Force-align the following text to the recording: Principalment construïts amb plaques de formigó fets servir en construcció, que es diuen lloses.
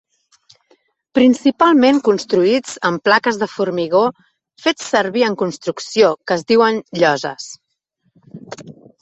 Principalment 1.17 1.99
construïts 2.07 2.73
amb 2.89 3.03
plaques 3.09 3.37
de 3.43 3.49
formigó 3.57 4.01
fets 4.65 4.89
servir 4.95 5.27
en 5.29 5.37
construcció, 5.43 6.11
que 6.25 6.39
es 6.41 6.49
diuen 6.55 6.83
lloses. 7.05 7.49